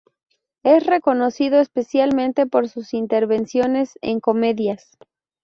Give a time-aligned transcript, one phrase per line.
[0.63, 4.97] Es reconocido especialmente por sus intervenciones en comedias.